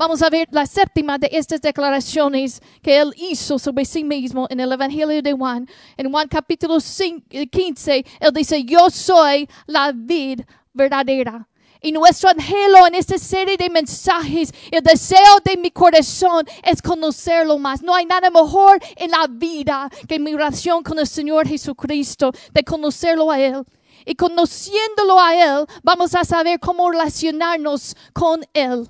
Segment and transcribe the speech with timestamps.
[0.00, 4.58] Vamos a ver la séptima de estas declaraciones que él hizo sobre sí mismo en
[4.58, 5.68] el Evangelio de Juan.
[5.94, 10.40] En Juan capítulo 15, él dice, yo soy la vid
[10.72, 11.46] verdadera.
[11.82, 17.58] Y nuestro anhelo en esta serie de mensajes, el deseo de mi corazón es conocerlo
[17.58, 17.82] más.
[17.82, 22.64] No hay nada mejor en la vida que mi relación con el Señor Jesucristo, de
[22.64, 23.66] conocerlo a Él.
[24.06, 28.88] Y conociéndolo a Él, vamos a saber cómo relacionarnos con Él.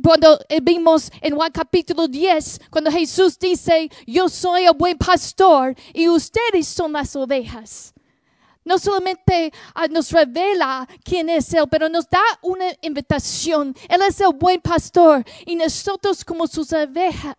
[0.00, 5.74] Cuando eh, vimos en Juan capítulo 10, cuando Jesús dice, yo soy el buen pastor
[5.92, 7.92] y ustedes son las ovejas.
[8.64, 13.74] No solamente ah, nos revela quién es Él, pero nos da una invitación.
[13.88, 16.72] Él es el buen pastor y nosotros como sus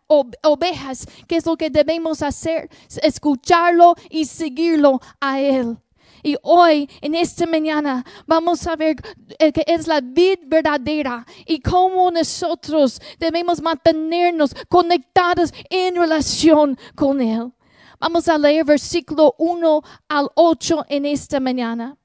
[0.07, 2.69] ovejas, ¿qué es lo que debemos hacer?
[3.01, 5.77] Escucharlo y seguirlo a Él.
[6.23, 8.95] Y hoy, en esta mañana, vamos a ver
[9.37, 17.21] eh, que es la vida verdadera y cómo nosotros debemos mantenernos conectados en relación con
[17.21, 17.51] Él.
[17.99, 21.97] Vamos a leer versículo 1 al 8 en esta mañana.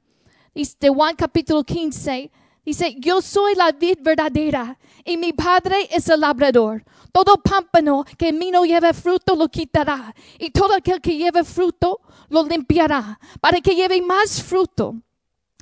[0.53, 2.31] Dice Juan capítulo 15.
[2.65, 6.85] Dice, yo soy la vid verdadera y mi padre es el labrador.
[7.13, 11.45] Todo pámpano que en mí no lleve fruto lo quitará y todo aquel que lleve
[11.45, 14.97] fruto lo limpiará para que lleve más fruto.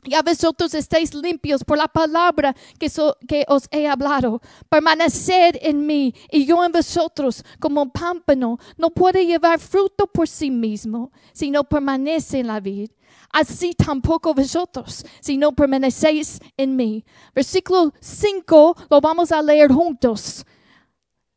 [0.08, 2.88] Ya vosotros estáis limpios por la palabra que,
[3.26, 4.40] que, os he hablado.
[4.68, 10.28] Permaneced en mí y yo en vosotros, como un pámpano no puede llevar fruto por
[10.28, 12.90] sí mismo, si no permanece en la vid.
[13.32, 17.04] Así tampoco vosotros, si no permanecéis en mí.
[17.34, 20.46] Versículo 5 lo vamos a leer juntos.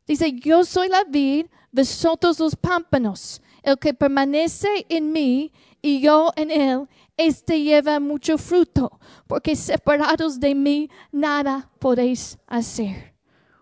[0.06, 3.42] Dice, yo soy la vid, vosotros los pámpanos.
[3.62, 10.40] El que permanece en mí y yo en él, este lleva mucho fruto, porque separados
[10.40, 13.14] de mí nada podéis hacer.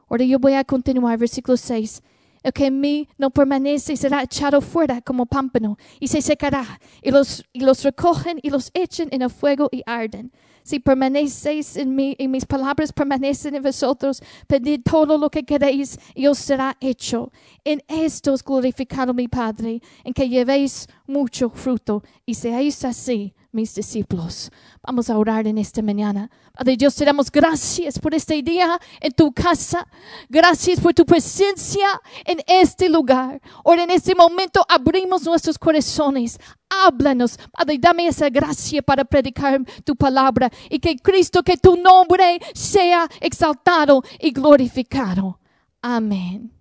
[0.08, 2.02] Ahora yo voy a continuar, versículo 6.
[2.42, 7.10] El que en mí no permanece será echado fuera como pámpano y se secará, y
[7.10, 10.32] los, y los recogen y los echen en el fuego y arden.
[10.68, 15.98] Si permanecéis en mí y mis palabras permanecen en vosotros, pedid todo lo que queréis
[16.14, 17.32] y os será hecho.
[17.64, 23.74] En esto es glorificado mi Padre, en que llevéis mucho fruto y seáis así mis
[23.74, 24.52] discípulos.
[24.86, 26.30] Vamos a orar en esta mañana.
[26.52, 29.84] Padre Dios, te damos gracias por este día en tu casa.
[30.28, 31.88] Gracias por tu presencia
[32.24, 33.42] en este lugar.
[33.64, 36.38] Ahora en este momento abrimos nuestros corazones.
[36.70, 42.38] Háblanos, Padre, dame esa gracia para predicar tu palabra y que Cristo, que tu nombre
[42.54, 45.40] sea exaltado y glorificado.
[45.82, 46.52] Amén.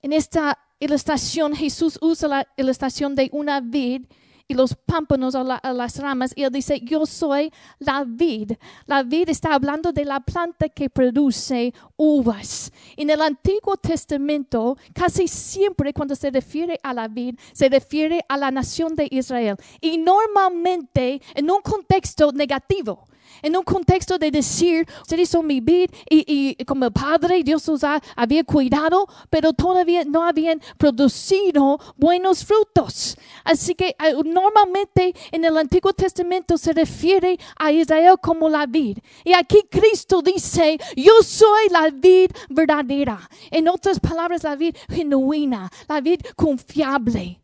[0.00, 4.02] En esta ilustración, Jesús usa la ilustración de una vid
[4.46, 6.32] y los pámpanos o, las ramas.
[6.36, 8.52] Y él dice, yo soy la vid.
[8.86, 12.72] La vid está hablando de la planta que produce uvas.
[12.96, 18.36] En el Antiguo Testamento, casi siempre cuando se refiere a la vid, se refiere a
[18.36, 19.56] la nación de Israel.
[19.80, 23.06] Y normalmente en un contexto negativo
[23.42, 27.82] en un contexto de decir, ustedes son mi vida y, como Padre, Dios los
[28.16, 33.16] había cuidado, pero todavía no habían producido buenos frutos.
[33.44, 38.98] Así que eh, normalmente en el Antiguo Testamento se refiere a Israel como la vid.
[39.24, 43.28] Y aquí Cristo dice, yo soy la vid verdadera.
[43.50, 47.40] En otras palabras, la vid genuina, la vid confiable.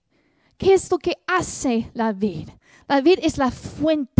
[0.56, 2.48] ¿Qué es lo que hace la vid?
[2.86, 4.19] La vid es la fuente,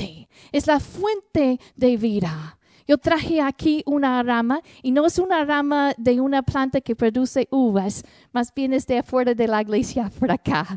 [0.52, 2.58] es la fuente de vida.
[2.90, 7.46] Yo traje aquí una rama y no es una rama de una planta que produce
[7.52, 8.02] uvas,
[8.32, 10.76] más bien es de afuera de la iglesia por acá.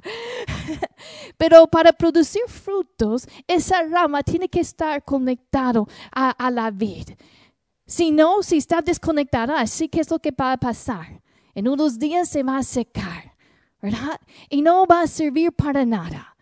[1.38, 7.09] Pero para producir frutos, esa rama tiene que estar conectado a, a la vid.
[7.88, 11.19] Si no, si está desconectada, así que es lo que va a pasar.
[11.56, 13.35] En unos días se va a secar,
[13.82, 14.22] ¿verdad?
[14.52, 16.35] Y no va a servir para nada.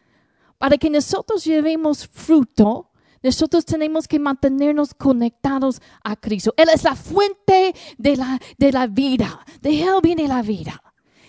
[0.57, 2.91] Para que nosotros llevemos fruto,
[3.24, 6.54] nosotros tenemos que mantenernos conectados a Cristo.
[6.58, 9.46] Él es la fuente de la, de la vida.
[9.62, 10.82] De Él viene la vida.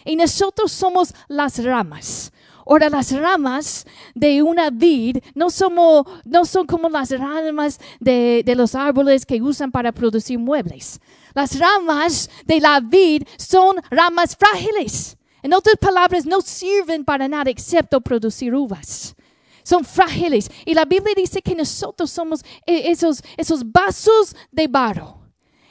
[0.04, 2.32] Y nosotros somos las ramas.
[2.64, 8.54] Ahora, las ramas de una vid no, somos, no son como las ramas de, de
[8.54, 11.00] los árboles que usan para producir muebles.
[11.34, 15.16] Las ramas de la vid son ramas frágiles.
[15.42, 19.16] En otras palabras, no sirven para nada excepto producir uvas
[19.62, 20.50] son frágiles.
[20.64, 25.22] Y la Biblia dice que nosotros somos eh, esos, esos vasos de barro.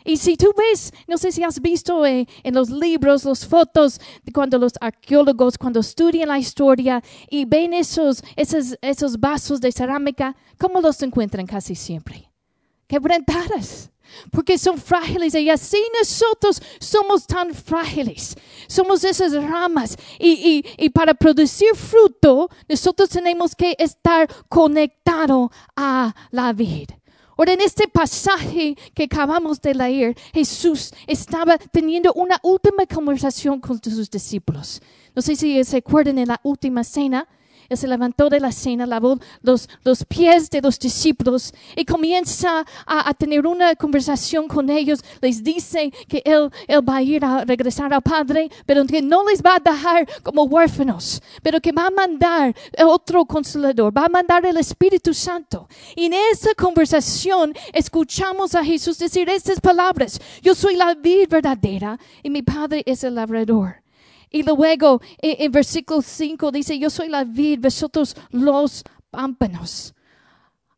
[0.03, 3.99] Y si tú ves, no sé si has visto eh, en los libros, las fotos,
[4.23, 9.71] de cuando los arqueólogos, cuando estudian la historia y ven esos, esos, esos vasos de
[9.71, 12.31] cerámica, ¿cómo los encuentran casi siempre?
[12.87, 13.91] Quebrantadas.
[14.31, 18.35] Porque son frágiles y así nosotros somos tan frágiles.
[18.67, 26.13] Somos esas ramas y, y, y para producir fruto nosotros tenemos que estar conectados a
[26.31, 26.97] la vida.
[27.37, 33.81] Ahora, en este pasaje que acabamos de leer, Jesús estaba teniendo una última conversación con
[33.81, 34.79] sus discípulos.
[35.15, 37.27] No sé si se acuerdan en la última cena,
[37.71, 42.65] él se levantó de la cena, lavó los, los pies de los discípulos y comienza
[42.85, 44.99] a, tener una conversación con ellos.
[45.21, 49.23] Les dice que él, él va a ir a regresar al Padre, pero que no
[49.25, 52.53] les va a dejar como huérfanos, pero que va a mandar
[52.85, 55.69] otro consolador, va a mandar el Espíritu Santo.
[55.95, 60.19] Y en esa conversación escuchamos a Jesús decir estas palabras.
[60.41, 63.80] Yo soy la vid verdadera y mi Padre es el labrador.
[64.31, 69.93] Y luego en, versículo 5 dice, yo soy la vid, vosotros los pámpanos.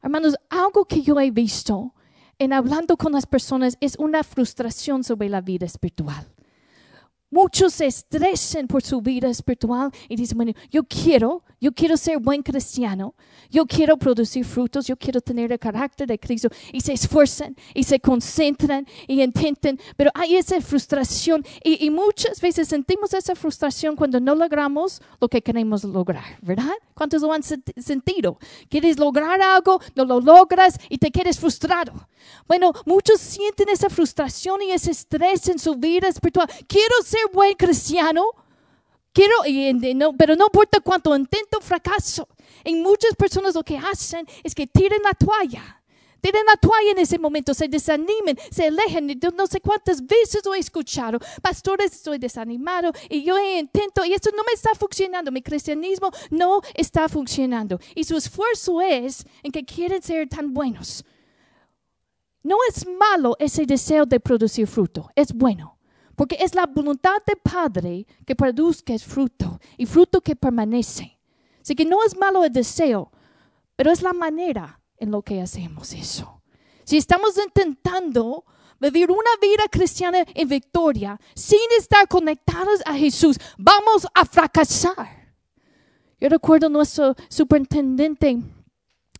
[0.02, 1.94] Hermanos, algo que yo he visto
[2.40, 6.28] en hablando con las personas es una frustración sobre la vida espiritual.
[7.34, 12.20] Muchos se estresan por su vida espiritual y dicen, bueno, yo quiero, yo quiero ser
[12.20, 13.16] buen cristiano,
[13.50, 16.50] yo quiero producir frutos, yo quiero tener el carácter de Cristo.
[16.72, 22.68] Y se esfuerzan y se concentran y intentan, pero hay esa frustración y, muchas veces
[22.68, 26.74] sentimos esa frustración cuando no logramos lo que queremos lograr, ¿verdad?
[26.94, 28.38] ¿Cuántos lo han sentido?
[28.70, 31.94] Quieres lograr algo, no lo logras y te quedes frustrado.
[32.48, 36.48] Bueno, muchos sienten esa frustración y ese estrés en su vida espiritual.
[36.68, 38.26] Quiero ser buen cristiano,
[39.14, 39.34] quiero,
[40.18, 42.28] pero no importa cuánto intento, fracaso.
[42.64, 45.80] En muchas personas lo que hacen es que tiran la toalla.
[46.22, 49.08] Tiran la toalla en ese momento, se desanimen, se alejan.
[49.36, 51.20] No sé cuántas veces lo he escuchado.
[51.42, 55.34] Pastores, estoy desanimado y yo intento y esto no me está funcionando.
[55.34, 57.78] Mi cristianismo no está funcionando.
[57.94, 61.04] Y su esfuerzo es en que quieren ser tan buenos.
[62.42, 65.73] No es malo ese deseo de producir fruto, es bueno.
[66.16, 71.20] Porque es la voluntad del Padre que produzca fruto y fruto que permanece.
[71.62, 73.12] Así que no es malo el deseo,
[73.76, 76.42] pero es la manera en lo que hacemos eso.
[76.84, 78.46] Si estamos intentando
[78.80, 85.34] vivir una vida cristiana en victoria sin estar conectados a Jesús, vamos a fracasar.
[86.20, 88.38] Yo recuerdo nuestro superintendente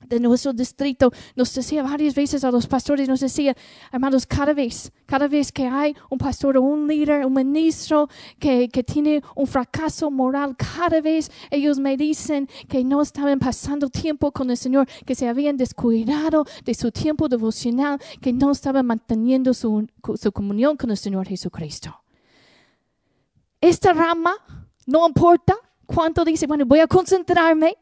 [0.08, 3.56] de nuestro distrito nos decía varias veces a los pastores, nos decía,
[3.92, 8.10] hermanos, cada vez, cada vez que hay un pastor o un líder, un ministro
[8.40, 13.90] que, que tiene un fracaso moral, cada vez ellos me dicen que no estaban pasando
[13.90, 18.86] tiempo con el Señor, que se habían descuidado de su tiempo devocional, que no estaban
[18.86, 22.04] manteniendo su, su comunión con el Señor Jesucristo.
[23.62, 24.36] Esta rama,
[24.86, 25.56] no importa
[25.86, 27.78] cuánto dice, bueno, voy a concentrarme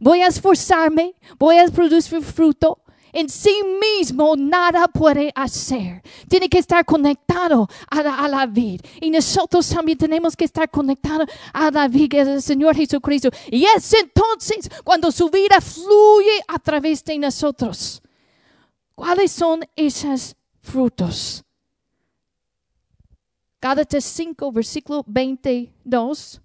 [0.00, 2.82] voy a esforzarme, voy a producir fruto.
[3.12, 6.02] En sí mismo nada puede hacer.
[6.28, 8.82] Tiene que estar conectado a la, a la vid.
[9.00, 13.30] Y nosotros también tenemos que estar conectados a la vid, que es el Señor Jesucristo.
[13.50, 18.02] Y es entonces cuando su vida fluye a través de nosotros.
[18.94, 21.42] ¿Cuáles son esos frutos?
[23.60, 26.42] Gálatas 5, versículo 22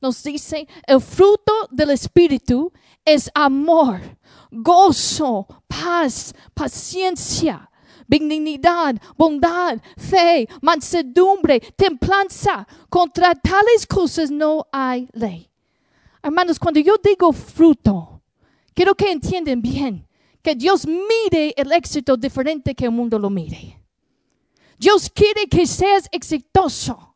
[0.00, 2.72] nos dice, el fruto del Espíritu
[3.04, 4.00] es amor,
[4.50, 7.70] gozo, paz, paciencia,
[8.06, 12.66] benignidad, bondad, fe, mansedumbre, templanza.
[12.88, 15.48] Contra tales cosas no hay ley.
[16.22, 18.22] Hermanos, cuando yo digo fruto,
[18.74, 20.06] quiero que entiendan bien
[20.42, 23.80] que Dios mire el éxito diferente que el mundo lo mire.
[24.78, 27.07] Dios quiere que seas exitoso.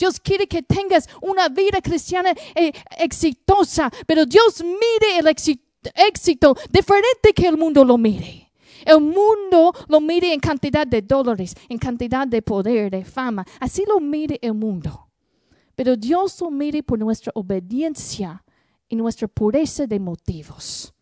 [0.00, 7.34] Dios quiere que tengas una vida cristiana eh, exitosa, pero Dios mire el éxito diferente
[7.34, 8.50] que el mundo lo mire.
[8.86, 13.44] El mundo lo mire en cantidad de dólares, en cantidad de poder, de fama.
[13.60, 15.08] Así lo mire el mundo.
[15.74, 18.42] Pero Dios lo mire por nuestra obediencia
[18.88, 20.94] y nuestra pureza de motivos.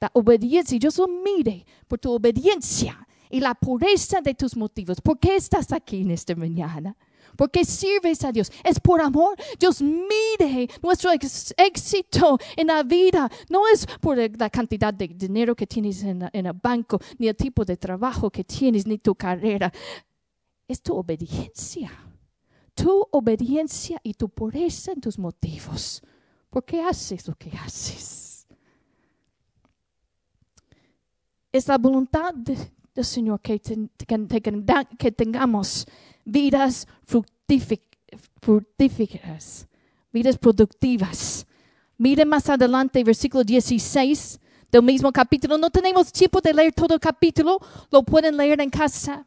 [0.00, 5.00] La obediencia, Dios lo mire por tu obediencia y la pureza de tus motivos.
[5.00, 6.96] ¿Por qué estás aquí en esta mañana?
[7.36, 8.50] Porque sirves a Dios.
[8.64, 9.36] Es por amor.
[9.58, 13.30] Dios mire nuestro éxito en la vida.
[13.48, 17.64] No es por la cantidad de dinero que tienes en, el banco, ni el tipo
[17.64, 19.72] de trabajo que tienes, ni tu carrera.
[20.66, 21.90] Es tu obediencia.
[22.74, 26.02] Tu obediencia y tu pureza en tus motivos.
[26.48, 28.46] ¿Por qué haces lo que haces?
[31.50, 35.86] Es la voluntad del Señor que, que tengamos
[36.24, 39.68] vidas fructíferas,
[40.12, 41.46] vidas productivas.
[41.98, 45.58] Mire más adelante, versículo 16, del mismo capítulo.
[45.58, 47.60] No tenemos tiempo de leer todo el capítulo,
[47.90, 49.26] lo pueden leer en casa.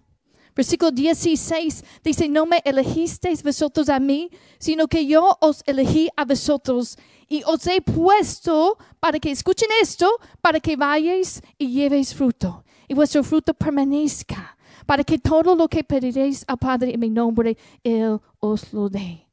[0.55, 6.23] Versículo 16 dice, no me elegisteis vosotros a mí, sino que yo os elegí a
[6.23, 6.97] vosotros
[7.27, 10.09] y os he puesto para que escuchen esto,
[10.41, 14.54] para que vayáis y llevéis fruto y vuestro fruto permanezca,
[14.85, 19.27] para que todo lo que pediréis al Padre en mi nombre, Él os lo dé.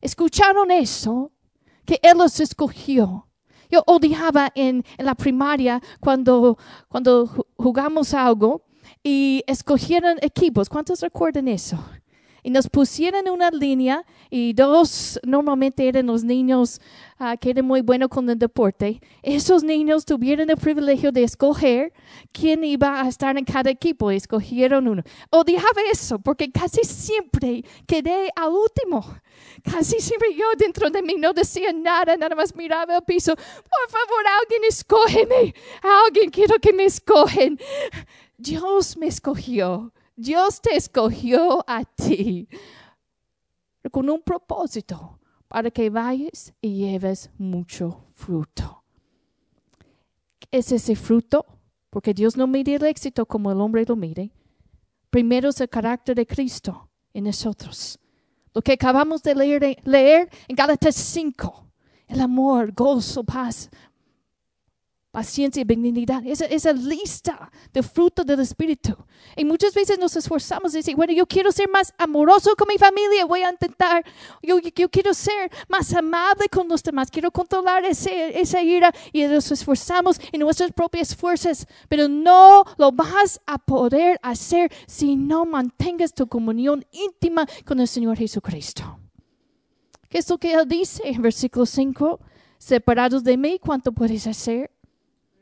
[0.00, 1.32] ¿Escucharon eso?
[1.84, 3.26] Que Él los escogió.
[3.70, 6.56] Yo odiaba en, en la primaria cuando,
[6.88, 8.62] cuando jugamos algo
[9.02, 10.68] y escogieron equipos.
[10.68, 11.78] ¿Cuántos recuerdan eso?
[12.46, 16.80] Y nos pusieron una línea y dos normalmente eran los niños
[17.18, 19.00] uh, que eran muy buenos con el deporte.
[19.24, 21.92] Esos niños tuvieron el privilegio de escoger
[22.30, 24.12] quién iba a estar en cada equipo.
[24.12, 25.02] Y escogieron uno.
[25.30, 29.04] Odiaba eso porque casi siempre quedé al último.
[29.64, 33.34] Casi siempre yo dentro de mí no decía nada, nada más miraba el piso.
[33.34, 35.52] Por favor, alguien escógeme.
[36.06, 37.58] Alguien quiero que me escogen.
[38.38, 39.92] Dios me escogió.
[40.16, 42.48] Dios te escogió a ti
[43.92, 48.82] con un propósito para que vayas y lleves mucho fruto.
[50.50, 51.44] ¿Es ese fruto?
[51.90, 54.32] Porque Dios no mide el éxito como el hombre lo mide.
[55.10, 57.98] Primero es el carácter de Cristo en nosotros.
[58.54, 59.34] Lo que acabamos de
[59.84, 61.66] leer, en Gálatas 5.
[62.08, 63.68] El amor, gozo, paz,
[65.16, 66.22] paciencia y benignidad.
[66.26, 68.94] Esa, esa lista de fruto del Espíritu.
[69.34, 72.76] Y muchas veces nos esforzamos y decimos, bueno, yo quiero ser más amoroso con mi
[72.76, 74.04] familia, voy a intentar,
[74.42, 79.24] yo, yo quiero ser más amable con los demás, quiero controlar ese, esa ira y
[79.24, 85.46] nos esforzamos en nuestras propias fuerzas, pero no lo vas a poder hacer si no
[85.46, 88.98] mantengas tu comunión íntima con el Señor Jesucristo.
[90.10, 92.20] ¿Qué es lo que Él dice en versículo 5?
[92.58, 94.75] Separados de mí, ¿cuánto puedes hacer?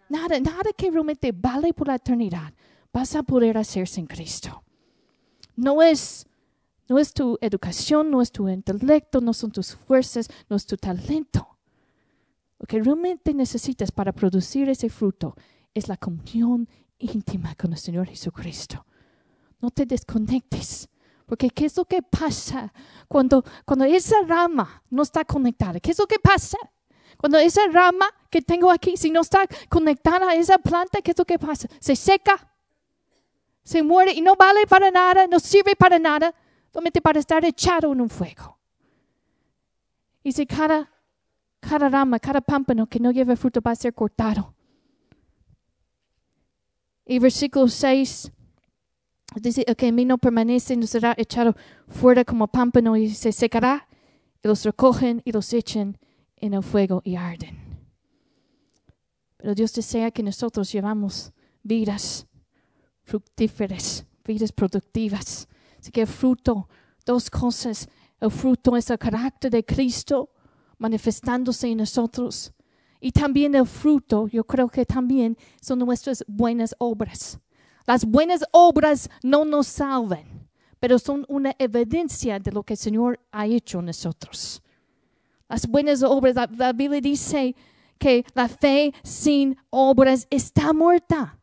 [0.08, 2.52] Nada, nada que realmente vale por la eternidad
[2.94, 4.62] vas a poder hacer sin Cristo.
[5.56, 6.26] No es,
[6.88, 10.76] no es tu educación, no es tu intelecto, no son tus fuerzas, no es tu
[10.76, 11.58] talento.
[12.58, 15.34] Lo que realmente necesitas para producir ese fruto
[15.74, 16.68] es la comunión
[16.98, 18.86] íntima con el Señor Jesucristo.
[19.60, 20.88] No te desconectes.
[21.26, 22.72] Porque ¿qué es lo que pasa
[23.08, 25.80] cuando, cuando esa rama no está conectada?
[25.80, 26.58] ¿Qué es lo que pasa?
[27.16, 31.18] Cuando esa rama que tengo aquí, si no está conectada a esa planta, ¿qué es
[31.18, 31.68] lo que pasa?
[31.80, 32.52] Se seca,
[33.62, 36.34] se muere y no vale para nada, no sirve para nada,
[36.72, 38.58] solamente para estar echado en un fuego.
[40.22, 40.90] Y si cada,
[41.60, 44.54] cada rama, cada pámpano que no lleva fruto va a ser cortado.
[47.06, 48.32] Y versículo 6
[49.36, 51.54] dice, el que en mí no permanece no será echado
[51.88, 53.86] fuera como pámpano y se secará.
[54.42, 55.98] Y los recogen y los echen
[56.36, 57.64] en el fuego y arden.
[59.36, 62.26] Pero Dios desea que nosotros llevamos vidas
[63.02, 65.46] fructíferas, vidas productivas.
[65.78, 66.68] Así que el fruto,
[67.04, 67.88] dos cosas.
[68.20, 70.30] El fruto es el carácter de Cristo
[70.78, 72.52] manifestándose en nosotros.
[73.00, 77.38] Y también el fruto, yo creo que también son nuestras buenas obras.
[77.86, 80.48] Las buenas obras no nos salvan,
[80.80, 84.63] pero son una evidencia de lo que el Señor ha hecho en nosotros
[85.54, 86.34] las buenas obras.
[86.56, 87.54] La, Biblia dice
[87.96, 91.38] que la fe sin obras está muerta.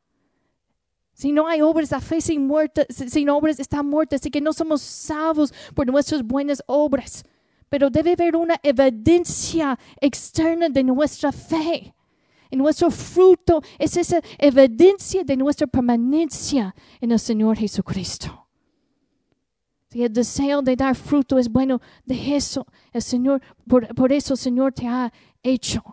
[1.13, 4.17] Si no hay obras, la fe sin, muerta, sin obras está muerta.
[4.17, 7.23] Así que no somos salvos por nuestras buenas obras.
[7.69, 11.93] Pero debe haber una evidencia externa de nuestra fe.
[12.49, 18.40] Y nuestro fruto es esa evidencia de nuestra permanencia en el Señor Jesucristo.
[19.91, 24.39] Si el deseo de dar fruto es bueno, de eso el Señor, por, eso el
[24.39, 25.11] Señor te ha
[25.43, 25.83] hecho.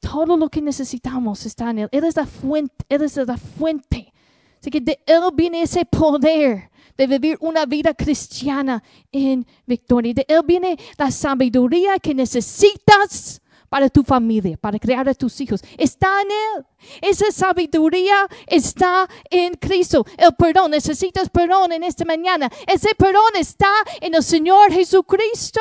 [0.00, 1.88] Todo lo que necesitamos está en Él.
[1.92, 4.10] Él es la fuente, Él es la fuente.
[4.58, 10.14] Así que de Él viene ese poder de vivir una vida cristiana en victoria.
[10.14, 15.62] De Él viene la sabiduría que necesitas para tu familia, para crear a tus hijos.
[15.76, 16.66] Está en Él.
[17.02, 20.04] Esa sabiduría está en Cristo.
[20.16, 22.50] El perdón, necesitas perdón en esta mañana.
[22.66, 23.70] Ese perdón está
[24.00, 25.60] en el Señor Jesucristo.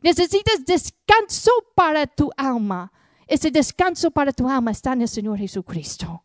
[0.00, 2.92] Necesitas descanso para tu alma.
[3.26, 6.24] Ese descanso para tu alma está en el Señor Jesucristo.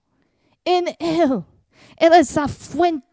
[0.63, 1.43] En Él.
[1.97, 3.12] Él es la fuente.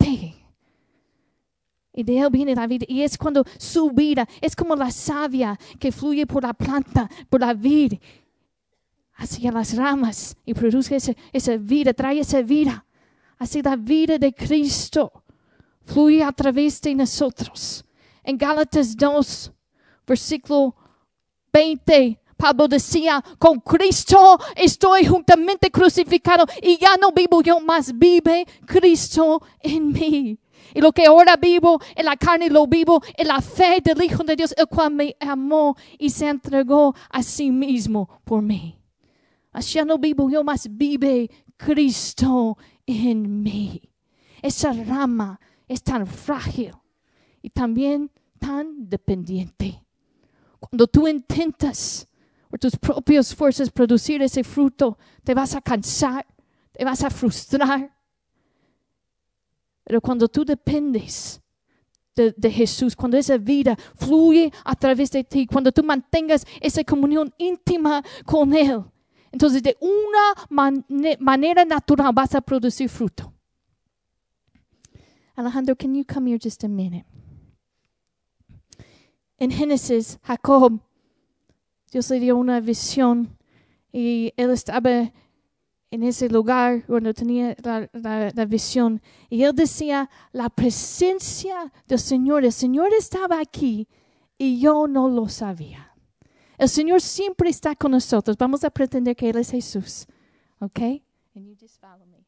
[1.93, 2.87] Y de él viene la vida.
[2.89, 7.41] Y es cuando su vida es como la savia que fluye por la planta, por
[7.41, 7.95] la vid,
[9.21, 10.97] hacia las ramas y produce
[11.33, 12.85] esa, vida, trae esa vida.
[13.39, 15.13] Así la vida de Cristo
[15.85, 17.85] fluye a través de nosotros.
[18.23, 19.53] En Gálatas 2,
[20.07, 20.75] versículo
[21.53, 28.47] 20, Pablo decía, con Cristo estoy juntamente crucificado y ya no vivo yo, más vive
[28.65, 30.39] Cristo en mí.
[30.75, 34.23] Y lo que ahora vivo en la carne lo vivo en la fe del Hijo
[34.25, 38.79] de Dios, el cual me amó y se entregó a sí mismo por mí.
[39.53, 43.83] Así no vivo yo, más vive Cristo en mí.
[44.43, 46.73] Esa rama es tan frágil
[47.43, 49.85] y también tan dependiente.
[50.59, 52.07] Cuando tú intentas
[52.49, 56.27] por tus propias fuerzas producir ese fruto, te vas a cansar,
[56.73, 57.95] te vas a frustrar.
[59.91, 61.43] Pero cuando tú dependes
[62.15, 67.35] de, Jesús, cuando esa vida fluye a través de ti, cuando tú mantengas esa comunión
[67.39, 68.85] íntima con Él,
[69.33, 73.35] entonces de una manera natural vas a producir fruto.
[75.35, 77.05] Alejandro, can you come here just a minute?
[79.39, 80.79] En Génesis, Jacob,
[81.91, 83.37] Dios le dio una visión
[83.93, 85.11] y él estaba
[85.91, 89.01] en ese lugar cuando tenía la, visión.
[89.29, 93.89] Y él decía, la presencia del Señor, el Señor estaba aquí
[94.39, 95.95] y yo no lo sabía.
[96.59, 98.37] El Señor siempre está con nosotros.
[98.37, 100.07] Vamos a pretender que Él es Jesús.
[100.61, 100.81] ¿Ok?
[101.35, 102.21] And you just follow me.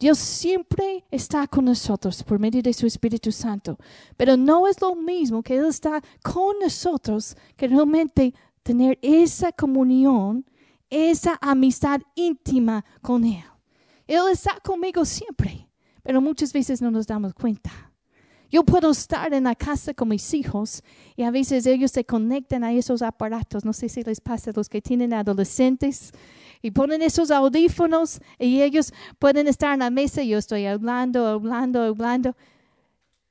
[0.00, 3.76] Dios siempre está con nosotros por medio de su Espíritu Santo,
[4.16, 10.44] pero no es lo mismo que Él está con nosotros que realmente tener esa comunión,
[10.90, 13.44] esa amistad íntima con Él.
[14.06, 15.68] Él está conmigo siempre,
[16.02, 17.70] pero muchas veces no nos damos cuenta.
[18.50, 20.82] Yo puedo estar en la casa con mis hijos
[21.16, 23.64] y a veces ellos se conectan a esos aparatos.
[23.64, 26.12] No sé si les pasa a los que tienen adolescentes
[26.62, 31.26] y ponen esos audífonos y ellos pueden estar en la mesa y yo estoy hablando,
[31.26, 32.34] hablando, hablando.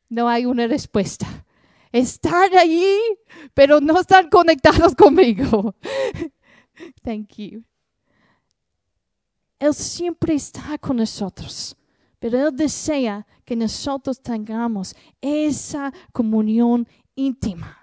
[0.08, 1.26] No hay una respuesta.
[1.92, 2.96] Están allí,
[3.56, 5.74] pero no están conectados conmigo.
[7.04, 7.64] Thank you.
[9.60, 11.76] Él siempre está con nosotros,
[12.20, 17.78] pero Él desea que nosotros tengamos esa comunión íntima.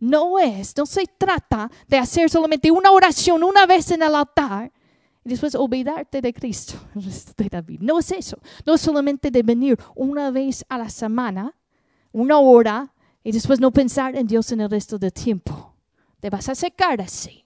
[0.00, 4.72] No es, no se trata de hacer solamente una oración una vez en el altar
[5.24, 6.74] y después olvidarte de Cristo
[7.80, 8.38] No es eso.
[8.64, 11.54] No es solamente de venir una vez a la semana,
[12.12, 12.92] una hora,
[13.24, 15.74] y después no pensar en Dios en el resto del tiempo.
[16.20, 17.45] Te vas a secar así.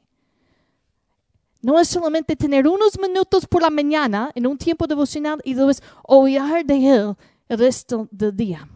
[1.63, 5.83] No es solamente tener unos minutos por la mañana en un tiempo devocional y después
[6.05, 7.15] oír de Él
[7.49, 8.69] el resto del día.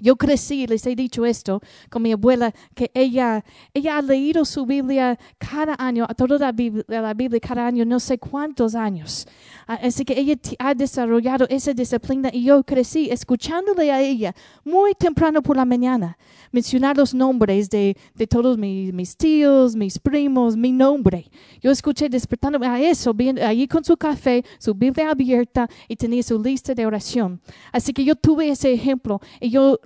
[0.00, 1.60] Yo crecí, les he dicho esto,
[1.90, 6.84] con mi abuela, que ella, ella ha leído su Biblia cada año, toda la Biblia,
[6.88, 9.26] la Biblia cada año, no sé cuántos años.
[9.66, 14.34] Ah, así que ella ha desarrollado esa disciplina y yo crecí escuchándole a ella
[14.64, 16.16] muy temprano por la mañana
[16.52, 21.30] mencionar los nombres de, de todos mis, mis, tíos, mis primos, mi nombre.
[21.60, 26.22] Yo escuché despertándome a eso, bien, allí con su café, su Biblia abierta y tenía
[26.22, 27.40] su lista de oración.
[27.72, 29.78] Así que yo tuve ese ejemplo y yo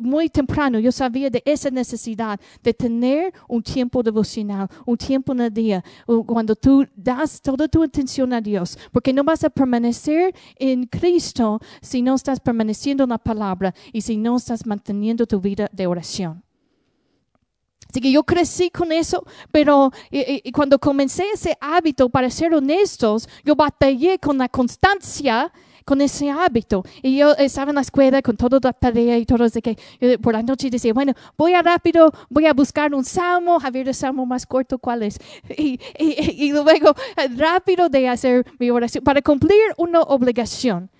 [0.00, 5.40] muy temprano yo sabía de esa necesidad de tener un tiempo devocional, un tiempo en
[5.40, 5.84] el día,
[6.26, 11.60] cuando tú das toda tu atención a Dios, porque no vas a permanecer en Cristo
[11.80, 15.86] si no estás permaneciendo en la palabra y si no estás manteniendo tu vida de
[15.86, 16.42] oración.
[17.92, 23.28] Así que yo crecí con eso, pero y, cuando comencé ese hábito, para ser honestos,
[23.44, 25.52] yo batallé con la constancia
[25.84, 26.84] con ese hábito.
[27.02, 29.76] Y yo estaba en la escuela con toda la tarea y todo, de que
[30.20, 33.88] por la noche decía, bueno, voy a rápido, voy a buscar un salmo, a ver
[33.88, 35.18] el salmo más corto, ¿cuál es?
[35.62, 36.94] Y, y, y luego
[37.36, 40.90] rápido de hacer mi oración para cumplir una obligación.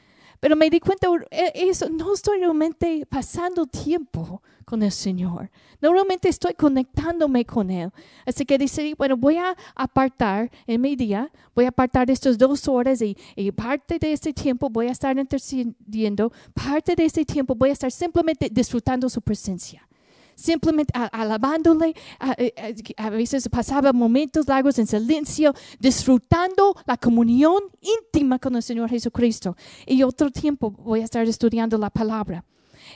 [0.43, 5.49] Pero me di cuenta, e, eso, no estoy realmente pasando tiempo con el Señor.
[5.81, 7.93] No realmente estoy conectándome con Él.
[8.27, 12.67] Así que decidí, bueno, voy a apartar en mi día, voy a apartar estas dos
[12.67, 13.17] horas y,
[13.53, 17.93] parte de este tiempo voy a estar intercediendo, parte de este tiempo voy a estar
[17.93, 19.87] simplemente disfrutando su presencia
[20.35, 21.95] simplemente alabándole.
[22.19, 29.57] A, veces pasaba momentos largos en silencio, disfrutando la comunión íntima con el Señor Jesucristo.
[29.87, 32.45] Y otro tiempo voy a estar estudiando la palabra.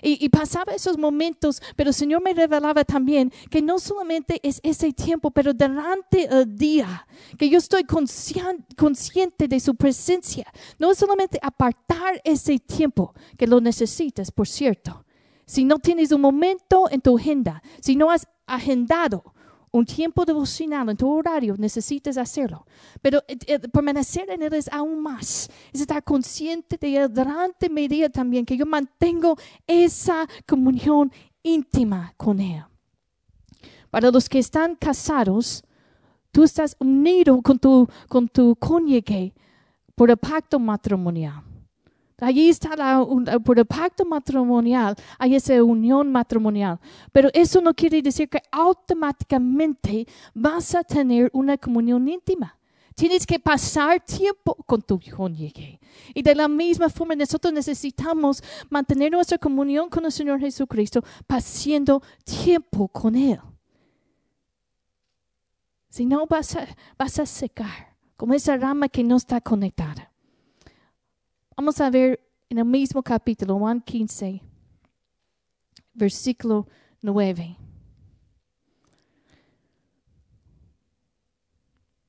[0.03, 4.93] Y, pasaba esos momentos, pero el Señor me revelaba también que no solamente es ese
[4.93, 7.07] tiempo, pero durante el día,
[7.39, 10.47] que yo estoy consciente de su presencia.
[10.79, 15.06] No es solamente apartar ese tiempo, que lo necesitas, por cierto,
[15.47, 19.33] si no tienes un momento en tu agenda, si no has agendado
[19.71, 22.67] un tiempo devocional en tu horario, necesitas hacerlo.
[23.03, 25.51] Pero eh, eh, permanecer en Él es aún más.
[25.73, 32.13] Es estar consciente de Él durante mi día también, que yo mantengo esa comunión íntima
[32.17, 32.65] con Él.
[33.91, 35.63] Para los que están casados,
[36.33, 39.35] tú estás unido con tu, con tu cónyuge
[39.95, 41.43] por el pacto matrimonial.
[42.19, 43.07] Allí está la,
[43.45, 46.81] por el pacto matrimonial, hay esa unión matrimonial.
[47.13, 52.59] Pero eso no quiere decir que automáticamente vas a tener una comunión íntima.
[52.95, 55.79] Tienes que pasar tiempo con tu cónyuge.
[56.15, 62.03] Y de la misma forma nosotros necesitamos mantener nuestra comunión con el Señor Jesucristo pasando
[62.25, 63.39] tiempo con Él.
[65.91, 70.11] Si no, vas a, vas a secar como esa rama que no está conectada.
[71.57, 74.43] Vamos a ver en el mismo capítulo, Juan 15,
[75.95, 76.67] versículo
[77.01, 77.57] 9.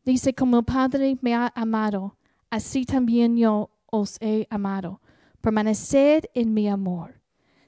[0.04, 2.18] Dice, como el Padre me ha amado,
[2.50, 5.00] así también yo os he amado.
[5.40, 7.17] Permaneced en mi amor.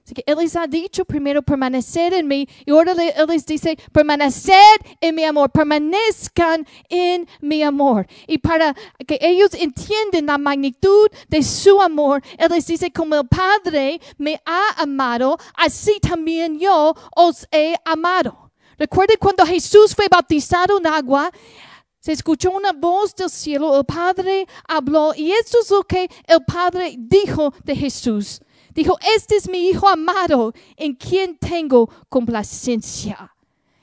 [0.09, 4.79] Así Él les ha dicho primero permanecer en mí y ahora Él les dice permaneced
[4.99, 8.07] en mi amor, permanezcan en mi amor.
[8.25, 8.73] Y para
[9.05, 14.41] que ellos entiendan la magnitud de su amor, Él les dice como el Padre me
[14.45, 18.51] ha amado, así también yo os he amado.
[18.79, 21.31] Recuerden cuando Jesús fue bautizado en agua,
[21.99, 26.43] se escuchó una voz del cielo, el Padre habló y esto es lo que el
[26.45, 28.41] Padre dijo de Jesús.
[28.73, 33.34] Dijo, este es mi Hijo amado en quien tengo complacencia.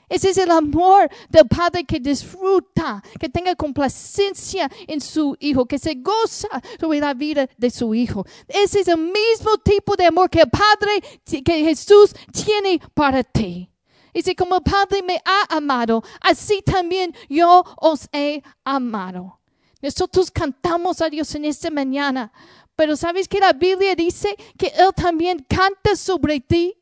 [0.09, 5.77] Ese es el amor del Padre que disfruta, que tenga complacencia en su Hijo, que
[5.77, 6.47] se goza
[6.79, 8.25] sobre la vida de su Hijo.
[8.47, 13.69] Ese es el mismo tipo de amor que el Padre, que Jesús tiene para ti.
[14.13, 19.41] Dice, como el Padre me ha amado, así también yo os he amado.
[19.81, 22.31] Nosotros cantamos a Dios en esta mañana,
[22.77, 26.75] pero ¿sabes que la Biblia dice que Él también canta sobre ti?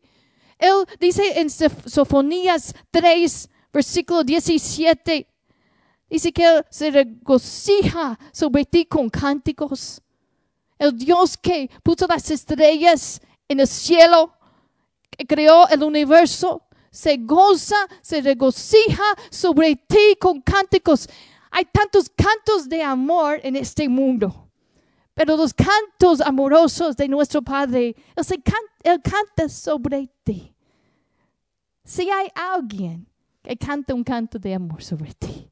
[0.60, 5.26] Él dice en Sofonías 3, versículo 17,
[6.10, 10.02] dice que Él se regocija sobre ti con cánticos.
[10.78, 14.34] El Dios que puso las estrellas en el cielo,
[15.10, 21.08] que creó el universo, se goza, se regocija sobre ti con cánticos.
[21.52, 24.45] Hay tantos cantos de amor en este mundo,
[25.16, 30.54] pero los cantos amorosos de nuestro Padre, Él, canta, sobre ti.
[31.84, 33.08] Si hay alguien
[33.42, 35.50] que canta un canto de amor sobre ti,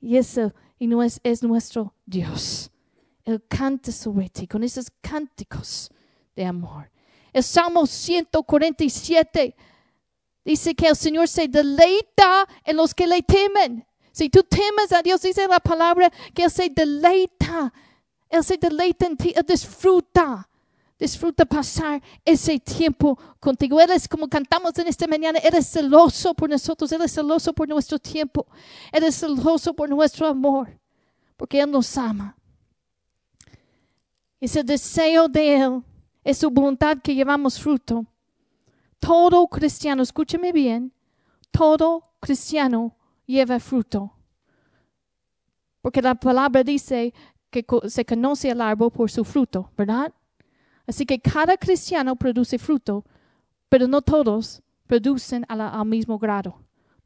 [0.00, 2.70] y eso y no es, es nuestro Dios.
[3.24, 5.90] Él canta sobre ti con esos cánticos
[6.36, 6.88] de amor.
[7.32, 9.56] El Salmo 147
[10.44, 13.86] Dice que el Señor se deleita en los que le temen.
[14.12, 17.72] Si tú temes a Dios, dice la palabra que Él se deleita.
[18.30, 20.46] Él se deleita en ti, Él disfruta.
[20.98, 23.80] Disfruta pasar ese tiempo contigo.
[23.80, 25.38] Él es como cantamos en esta mañana.
[25.38, 26.92] Él es celoso por nosotros.
[26.92, 28.46] Él celoso por nuestro tiempo.
[28.92, 30.68] Él celoso por nuestro amor.
[31.38, 32.36] Porque Él nos ama.
[34.38, 35.82] Es el deseo de Él.
[36.22, 38.04] Es su voluntad que llevamos fruto.
[38.98, 40.92] Todo cristiano, escúcheme bien,
[41.50, 44.12] todo cristiano lleva fruto.
[45.80, 47.14] Porque la palabra dice
[47.50, 50.12] que se conoce el árbol por su fruto, ¿verdad?
[50.86, 53.04] Así que cada cristiano produce fruto,
[53.68, 56.56] pero no todos producen al mismo grado.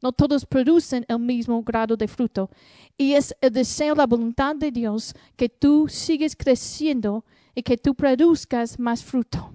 [0.01, 2.49] No todos producen el mismo grado de fruto.
[2.97, 7.95] Y es el deseo, la voluntad de Dios que tú sigues creciendo y que tú
[7.95, 9.51] produzcas más fruto.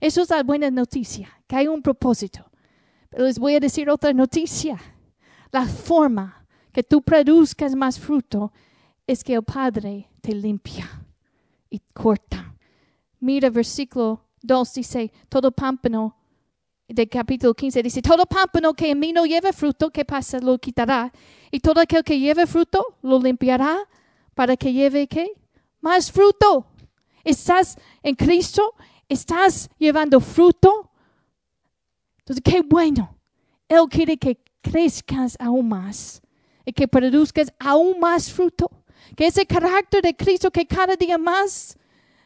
[0.00, 2.50] Eso es la buena noticia, que hay un propósito.
[3.10, 4.78] Pero les voy a decir otra noticia.
[5.50, 8.52] La forma que tú produzcas más fruto
[9.06, 10.88] es que el Padre te limpia
[11.70, 12.54] y corta.
[13.20, 16.16] Mira, versículo 2 dice, todo pámpano,
[16.88, 20.38] de capítulo 15 dice, todo pámpano que en mí no lleve fruto, ¿qué pasa?
[20.40, 21.12] Lo quitará.
[21.50, 23.78] Y todo aquel que lleve fruto, lo limpiará
[24.34, 25.32] para que lleve, ¿qué?
[25.80, 26.66] Más fruto.
[27.24, 28.74] Estás en Cristo,
[29.08, 30.90] estás llevando fruto.
[32.18, 33.16] Entonces, qué bueno.
[33.68, 36.20] Él quiere que crezcas aún más
[36.64, 38.70] y que produzcas aún más fruto.
[39.16, 41.76] Que ese carácter de Cristo que cada día más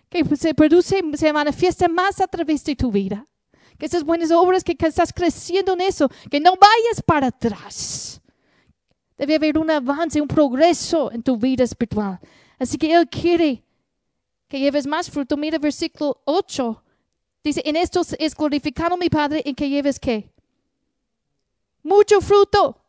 [0.09, 3.27] que se produce, se manifiesta más a través de tu vida.
[3.79, 8.21] Que esas buenas obras que, estás creciendo en eso, que no vayas para atrás.
[9.19, 12.19] Debe haber un avance, un progreso en tu vida espiritual.
[12.59, 13.63] Así que Él quiere
[14.49, 15.37] que lleves más fruto.
[15.37, 16.83] Mira versículo 8.
[17.43, 20.31] Dice, en esto es glorificado mi Padre en que lleves qué?
[21.83, 22.86] Mucho fruto.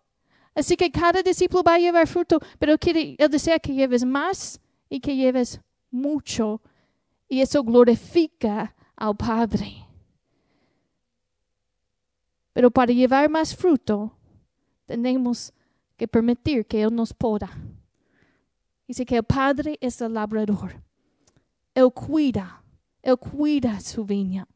[0.57, 4.59] Así que cada discípulo va a llevar fruto, pero quiere, él desea que lleves más
[4.89, 6.63] y que lleves mucho.
[7.29, 9.85] Y eso glorifica al Padre.
[12.53, 14.11] Pero para llevar más fruto,
[14.87, 15.53] tenemos
[15.95, 17.51] que permitir que Él nos poda.
[18.87, 20.81] Dice que el Padre es el labrador.
[21.75, 22.63] Él cuida,
[23.03, 24.47] Él cuida su viña.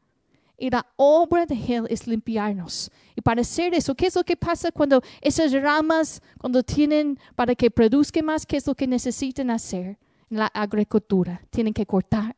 [0.58, 2.90] Y la obra de Él es limpiarnos.
[3.16, 7.54] Y para hacer eso, ¿qué es lo que pasa cuando esas ramas, cuando tienen, para
[7.54, 9.98] que produzcan más, qué es lo que necesitan hacer
[10.30, 11.42] en la agricultura?
[11.50, 12.36] Tienen que cortar.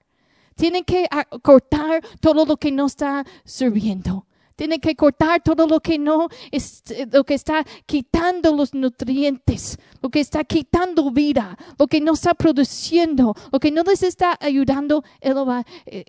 [0.55, 4.27] Tienen que ah, cortar todo lo que no está sirviendo.
[4.57, 10.11] Tienen que cortar todo lo que no es, lo que está quitando los nutrientes, lo
[10.11, 15.03] que está quitando vida, lo que no está produciendo, lo que no les está ayudando,
[15.21, 16.05] Él lo va eh,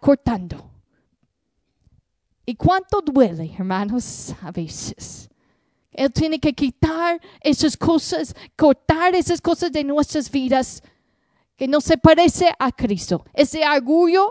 [0.00, 0.70] cortando.
[2.48, 5.28] ¿Y cuánto duele, hermanos, a veces?
[5.92, 10.82] Él tiene que quitar esas cosas, cortar esas cosas de nuestras vidas
[11.56, 13.22] que no se parece a Cristo.
[13.34, 14.30] Ese orgullo,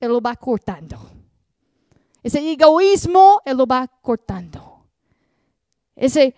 [0.00, 0.98] Él lo va cortando.
[2.24, 4.84] Ese egoísmo, Él lo va cortando.
[5.94, 6.34] Ese,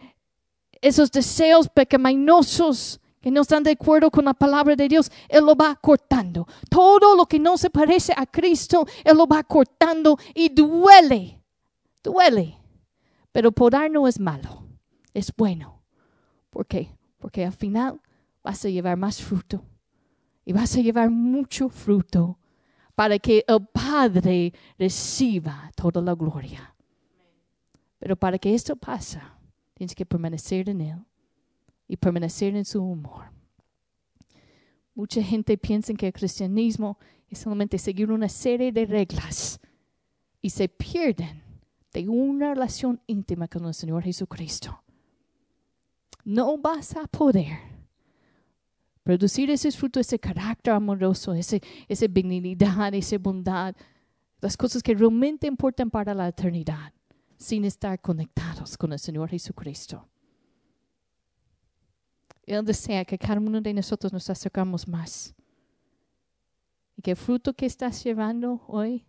[0.83, 5.55] esos deseos pecaminosos que no están de acuerdo con la palabra de Dios, Él lo
[5.55, 6.47] va cortando.
[6.69, 11.43] Todo lo que no se parece a Cristo, Él lo va cortando y duele,
[12.03, 12.57] duele.
[13.31, 14.65] Pero podar no es malo,
[15.13, 15.83] es bueno.
[16.49, 16.97] ¿Por qué?
[17.19, 18.01] Porque al final
[18.43, 19.63] vas a llevar más fruto
[20.45, 22.39] y vas a llevar mucho fruto
[22.95, 26.75] para que el Padre reciba toda la gloria.
[27.99, 29.21] Pero para que esto pase,
[29.75, 30.99] tienes que permanecer en Él
[31.91, 33.33] y permanecer en su humor.
[34.95, 39.59] Mucha gente piensa que el cristianismo es solamente seguir una serie de reglas
[40.41, 41.43] y se pierden
[41.93, 44.85] de una relación íntima con el Señor Jesucristo.
[46.25, 47.59] No vas a poder
[49.03, 53.75] producir ese fruto, ese carácter amoroso, ese, esa benignidad, esa bondad,
[54.41, 56.93] las cosas que realmente importan para la eternidad,
[57.37, 60.07] sin estar conectados con el Señor Jesucristo.
[62.51, 65.33] Él desea que cada uno de nosotros nos acercamos más.
[66.97, 69.07] Y que el fruto que estás llevando hoy,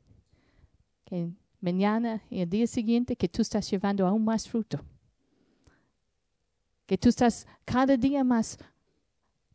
[1.05, 4.79] que mañana y el día siguiente, que tú estás llevando aún más fruto.
[6.85, 8.59] Que tú estás cada día más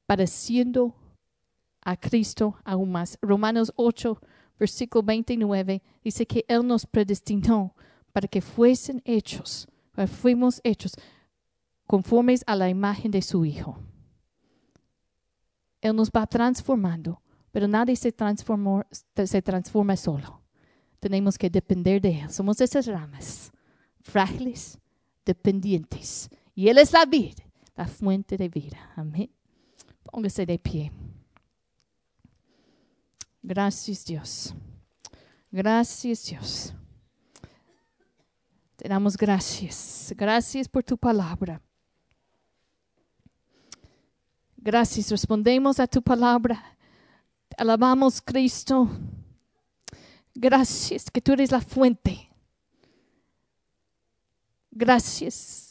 [0.05, 0.93] pareciendo
[1.81, 3.17] a Cristo aún más.
[3.23, 4.21] Romanos 8,
[4.59, 7.77] versículo 29 dice que Él nos predestinó
[8.13, 9.69] para que fuesen hechos,
[10.09, 10.95] fuimos hechos
[11.87, 13.79] conformes a la imagen de su Hijo.
[15.81, 17.23] Él nos va transformando,
[17.53, 18.15] pero nadie se,
[19.27, 20.43] se transforma solo.
[21.01, 22.31] Tenemos que depender de Él.
[22.31, 23.53] Somos esas ramas,
[24.01, 24.79] frágiles,
[25.25, 26.29] dependientes.
[26.55, 27.45] Y Él es la vida,
[27.77, 28.91] la fuente de vida.
[28.97, 29.31] Amén.
[30.03, 30.93] Póngase de pie.
[33.43, 34.55] Gracias Dios.
[35.53, 36.75] Gracias Dios.
[38.77, 40.13] Te damos gracias.
[40.17, 41.63] Gracias por tu palabra.
[44.67, 45.11] Gracias.
[45.11, 46.77] Respondemos a tu palabra.
[47.49, 48.89] Te alabamos Cristo.
[50.35, 52.29] Gracias que tú eres la fuente.
[54.73, 55.67] Gracias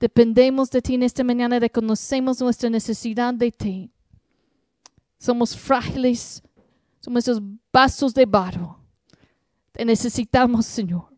[0.00, 3.92] Dependemos de ti en esta mañana, reconocemos nuestra necesidad de ti.
[5.18, 6.40] Somos frágiles,
[7.00, 8.78] somos esos vasos de barro.
[9.72, 11.08] Te necesitamos, Señor.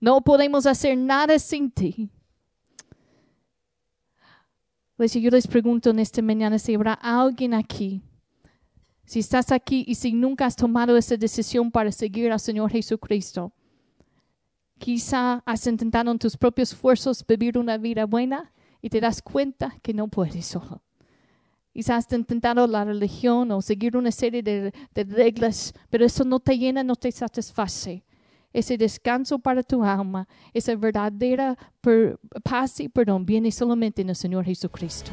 [0.00, 2.10] No podemos hacer nada sin ti.
[4.98, 8.02] Pues yo les pregunto en esta mañana si habrá alguien aquí,
[9.06, 13.52] si estás aquí y si nunca has tomado esa decisión para seguir al Señor Jesucristo
[14.78, 19.76] Quizá has intentado en tus propios esfuerzos vivir una vida buena y te das cuenta
[19.82, 20.82] que no puedes solo.
[21.72, 26.58] Quizás has intentado la religión o seguir una serie de, reglas, pero eso no te
[26.58, 28.04] llena, no te satisface.
[28.52, 31.56] Ese descanso para tu alma, esa verdadera
[32.42, 35.10] paz y perdón viene solamente en el Señor Jesucristo.